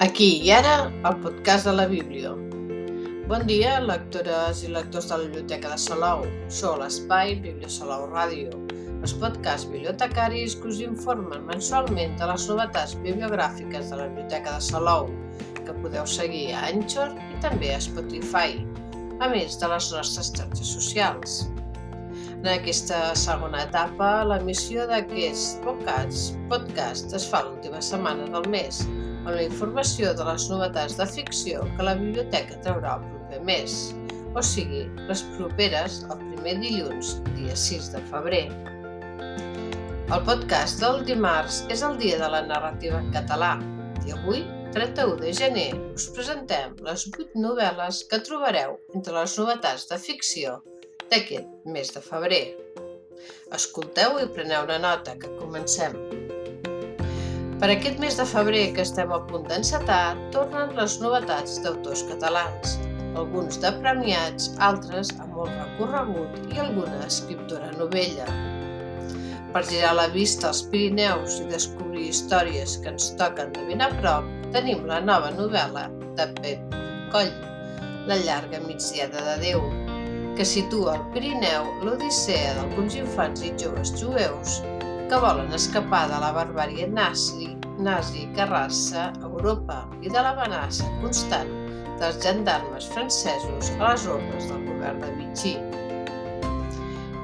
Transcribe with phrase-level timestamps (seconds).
[0.00, 2.30] Aquí i ara, el podcast de la Bíblia.
[3.28, 6.22] Bon dia, lectores i lectors de la Biblioteca de Salou.
[6.58, 8.62] Sou l'espai Bíblia Salou Ràdio,
[9.04, 14.64] els podcasts bibliotecaris que us informen mensualment de les novetats bibliogràfiques de la Biblioteca de
[14.70, 15.10] Salou,
[15.58, 18.56] que podeu seguir a Anchor i també a Spotify,
[19.20, 21.42] a més de les nostres xarxes socials.
[22.38, 28.80] En aquesta segona etapa, l'emissió d'aquest podcast, podcast es fa l'última setmana del mes,
[29.20, 33.78] amb la informació de les novetats de ficció que la biblioteca traurà el proper mes,
[34.34, 38.46] o sigui, les properes el primer dilluns, dia 6 de febrer.
[40.10, 43.52] El podcast del dimarts és el dia de la narrativa en català
[44.06, 44.42] i avui,
[44.74, 50.60] 31 de gener, us presentem les 8 novel·les que trobareu entre les novetats de ficció
[51.10, 52.44] d'aquest mes de febrer.
[53.58, 56.19] Escolteu i preneu una nota, que comencem.
[57.60, 62.78] Per aquest mes de febrer que estem a punt d'encetar, tornen les novetats d'autors catalans,
[63.20, 68.24] alguns de premiats, altres amb molt recorregut i alguna escriptora novella.
[69.52, 73.92] Per girar la vista als Pirineus i descobrir històries que ens toquen de ben a
[74.00, 75.84] prop, tenim la nova novel·la
[76.16, 76.76] de Pep
[77.12, 77.36] Coll,
[78.08, 79.68] La llarga migdiada de Déu,
[80.38, 84.62] que situa al Pirineu l'odissea d'alguns infants i joves jueus
[85.10, 87.48] que volen escapar de la barbàrie nazi,
[87.82, 91.48] nazi que arrasa Europa i de l'amenaça constant
[91.98, 95.56] dels gendarmes francesos a les ordres del govern de Vichy.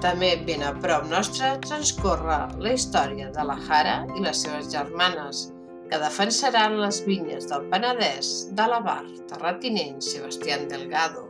[0.00, 5.50] També ben a prop nostre transcorre la història de la Jara i les seves germanes,
[5.90, 11.28] que defensaran les vinyes del Penedès de l'avar terratinent Sebastián Delgado.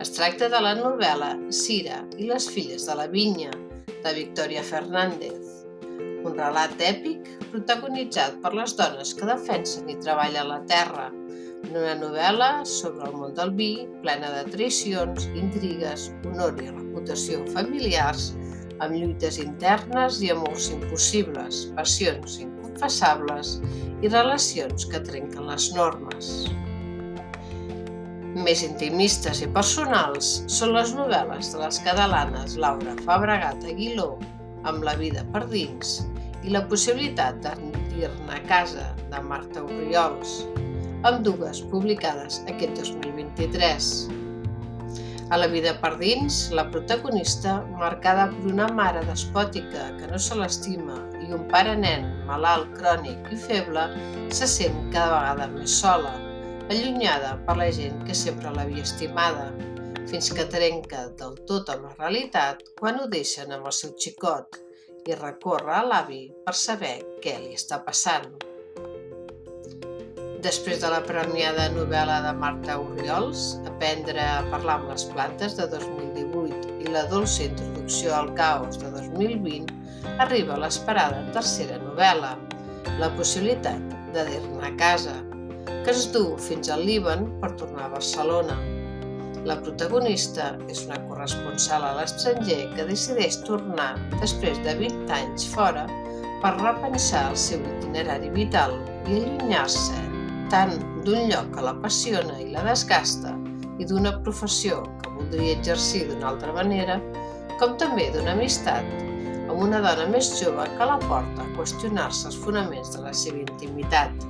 [0.00, 3.52] Es tracta de la novel·la Cira i les filles de la vinya,
[4.00, 5.47] de Victoria Fernández,
[6.26, 11.08] un relat èpic protagonitzat per les dones que defensen i treballen la terra,
[11.68, 13.72] una novel·la sobre el món del vi,
[14.02, 18.32] plena de traïcions, intrigues, honor i reputació familiars,
[18.78, 23.58] amb lluites internes i amors impossibles, passions inconfessables
[24.02, 26.32] i relacions que trenquen les normes.
[28.38, 34.12] Més intimistes i personals són les novel·les de les catalanes Laura Fabregat Aguiló
[34.68, 35.98] amb la vida per dins
[36.44, 40.42] i la possibilitat d'anir-ne a casa de Marta Oriols,
[41.08, 43.90] amb dues publicades aquest 2023.
[45.28, 50.38] A la vida per dins, la protagonista, marcada per una mare despòtica que no se
[50.38, 53.84] l'estima i un pare nen malalt, crònic i feble,
[54.32, 56.14] se sent cada vegada més sola,
[56.72, 59.50] allunyada per la gent que sempre l'havia estimada,
[60.08, 64.56] fins que trenca del tot amb la realitat quan ho deixen amb el seu xicot
[65.08, 68.30] i recorre a l'avi per saber què li està passant.
[70.44, 75.66] Després de la premiada novel·la de Marta Oriols, Aprendre a parlar amb les plantes de
[75.74, 79.68] 2018 i la dolça introducció al caos de 2020,
[80.24, 82.32] arriba l'esperada tercera novel·la,
[82.98, 85.14] La possibilitat de dir-ne a casa,
[85.68, 88.56] que es du fins al Líban per tornar a Barcelona,
[89.46, 95.86] la protagonista és una corresponsal a l'estranger que decideix tornar després de 20 anys fora
[96.42, 98.74] per repensar el seu itinerari vital
[99.06, 99.98] i allunyar-se
[100.52, 103.34] tant d'un lloc que l'apassiona i la desgasta
[103.78, 106.98] i d'una professió que voldria exercir d'una altra manera,
[107.60, 108.86] com també d'una amistat
[109.48, 113.40] amb una dona més jove que la porta a qüestionar-se els fonaments de la seva
[113.44, 114.26] intimitat.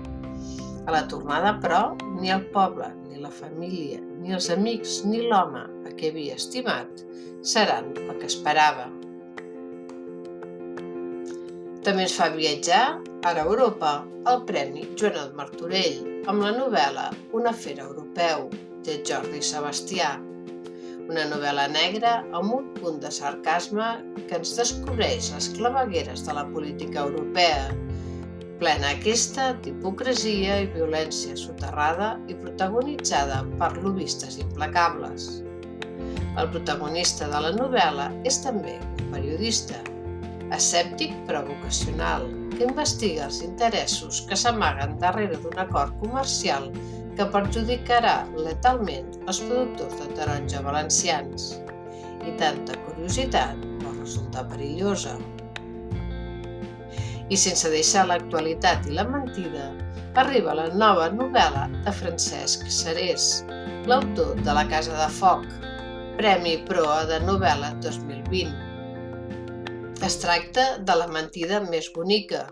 [0.87, 1.83] A la tornada, però,
[2.21, 7.05] ni el poble, ni la família, ni els amics ni l'home a què havia estimat
[7.43, 8.89] seran el que esperava.
[11.87, 12.85] També ens fa viatjar,
[13.27, 13.93] a Europa,
[14.31, 18.49] el Premi Joanot Martorell amb la novel·la Un afer europeu,
[18.87, 20.15] de Jordi Sebastià.
[21.09, 23.89] Una novel·la negra amb un punt de sarcasme
[24.29, 27.69] que ens descobreix les clavegueres de la política europea
[28.59, 35.29] plena aquesta d'hipocresia i violència soterrada i protagonitzada per lobistes implacables.
[36.39, 39.79] El protagonista de la novel·la és també un periodista,
[40.55, 42.27] escèptic però vocacional,
[42.57, 46.71] que investiga els interessos que s'amaguen darrere d'un acord comercial
[47.19, 51.53] que perjudicarà letalment els productors de taronja valencians.
[52.27, 55.15] I tanta curiositat pot resultar perillosa
[57.29, 59.69] i sense deixar l'actualitat i la mentida,
[60.19, 63.45] arriba la nova novel·la de Francesc Serés,
[63.91, 65.45] l'autor de La Casa de Foc,
[66.19, 68.51] Premi Proa de novel·la 2020.
[70.09, 72.47] Es tracta de La mentida més bonica,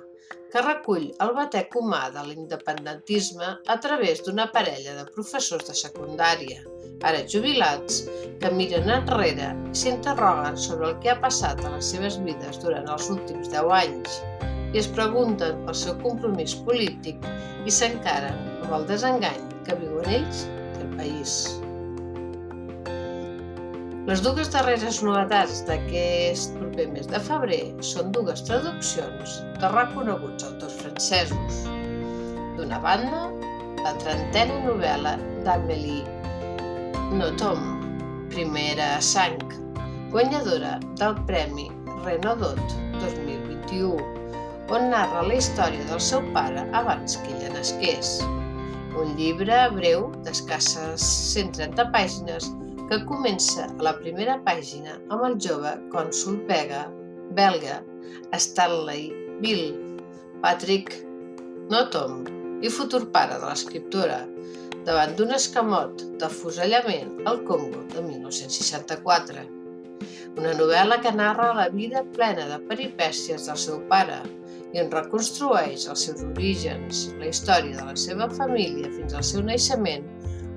[0.52, 6.62] que recull el batec humà de l'independentisme a través d'una parella de professors de secundària,
[7.02, 8.05] ara jubilats,
[8.40, 12.88] que miren enrere i s'interroguen sobre el que ha passat a les seves vides durant
[12.94, 14.20] els últims 10 anys
[14.73, 17.23] i es pregunten pel seu compromís polític
[17.67, 21.37] i s'encaren amb el desengany que viuen ells i el país.
[24.07, 30.77] Les dues darreres novetats d'aquest proper mes de febrer són dues traduccions de reconeguts autors
[30.79, 31.65] francesos.
[32.55, 33.25] D'una banda,
[33.83, 35.17] la trentena novel·la
[35.47, 36.07] d'Amélie
[37.19, 37.83] Nothomb,
[38.31, 39.43] Primera sang,
[40.15, 41.67] guanyadora del Premi
[42.05, 42.63] Renaudot
[43.01, 44.16] 2021,
[44.73, 48.17] on narra la història del seu pare abans que ella nasqués.
[48.99, 51.05] Un llibre breu d'escasses
[51.35, 52.49] 130 pàgines
[52.91, 56.87] que comença a la primera pàgina amb el jove cònsul belga,
[57.39, 57.81] belga
[58.35, 59.11] Stanley
[59.43, 59.69] Bill
[60.43, 60.95] Patrick
[61.71, 62.25] Notom
[62.63, 64.23] i futur pare de l'escriptora
[64.87, 69.47] davant d'un escamot de fusellament al Congo de 1964.
[70.37, 74.21] Una novel·la que narra la vida plena de peripècies del seu pare
[74.75, 79.45] i en reconstrueix els seus orígens, la història de la seva família fins al seu
[79.47, 80.07] naixement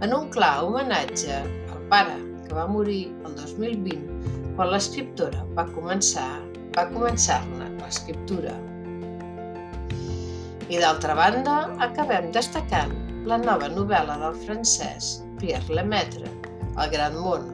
[0.01, 1.41] en un clar homenatge
[1.89, 6.29] pare, que va morir el 2020 quan l'escriptora va començar
[6.75, 8.53] va començar-ne l'escriptura.
[10.69, 12.93] I d'altra banda, acabem destacant
[13.29, 16.29] la nova novel·la del francès Pierre Lemaitre,
[16.79, 17.47] El gran món,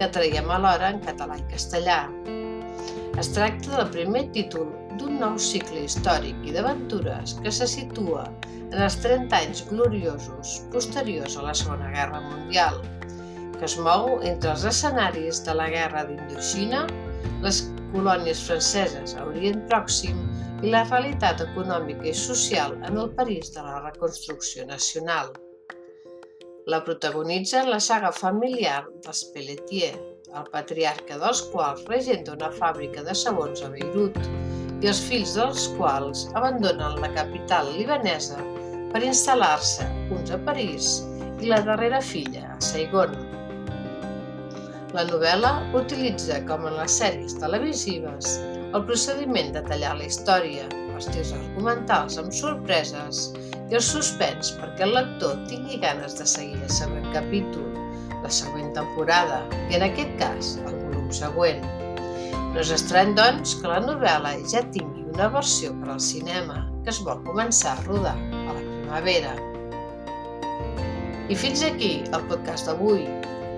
[0.00, 1.98] que traiem alhora en català i castellà.
[3.20, 8.24] Es tracta del primer títol d'un nou cicle històric i d'aventures que se situa
[8.70, 12.80] en els 30 anys gloriosos posteriors a la Segona Guerra Mundial,
[13.58, 16.84] que es mou entre els escenaris de la Guerra d'Indoxina,
[17.44, 17.62] les
[17.94, 20.18] colònies franceses a Orient Pròxim
[20.64, 25.30] i la realitat econòmica i social en el París de la reconstrucció nacional.
[26.70, 29.92] La protagonitzen la saga familiar dels Pelletier,
[30.34, 34.18] el patriarca dels quals regenta una fàbrica de sabons a Beirut
[34.84, 38.36] i els fills dels quals abandonen la capital libanesa
[38.92, 40.98] per instal·lar-se uns a París
[41.40, 43.14] i la darrera filla a Saigon.
[44.92, 48.36] La novel·la utilitza, com en les sèries televisives,
[48.76, 53.30] el procediment de tallar la història, els tirs argumentals amb sorpreses
[53.70, 57.72] i el suspens perquè el lector tingui ganes de seguir el següent capítol,
[58.20, 59.40] la següent temporada
[59.70, 61.64] i, en aquest cas, el volum següent.
[62.54, 66.92] No és estrany, doncs, que la novel·la ja tingui una versió per al cinema que
[66.92, 69.32] es vol començar a rodar a la primavera.
[71.26, 73.08] I fins aquí el podcast d'avui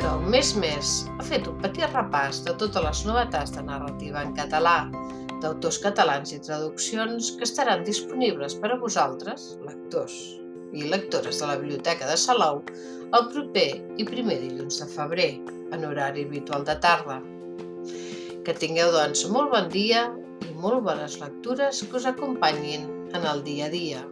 [0.01, 4.25] que el Més Més ha fet un petit repàs de totes les novetats de narrativa
[4.25, 4.79] en català,
[5.45, 10.17] d'autors catalans i traduccions que estaran disponibles per a vosaltres, lectors
[10.73, 12.65] i lectores de la Biblioteca de Salou,
[13.13, 13.71] el proper
[14.01, 15.33] i primer dilluns de febrer,
[15.77, 17.21] en horari habitual de tarda.
[18.47, 20.05] Que tingueu, doncs, molt bon dia
[20.47, 22.85] i molt bones lectures que us acompanyin
[23.19, 24.03] en el dia a dia.